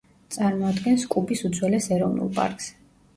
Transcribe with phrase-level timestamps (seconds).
[0.35, 2.71] წარმოადგენს კუბის უძველეს ეროვნულ პარკს.